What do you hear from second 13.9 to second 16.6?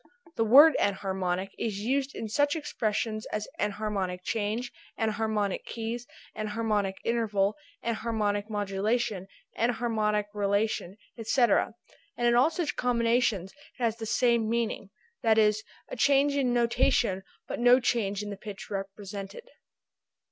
the same meaning, viz. a change in